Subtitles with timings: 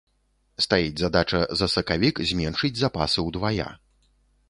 [0.65, 3.73] Стаіць задача за сакавік зменшыць запасы ўдвая.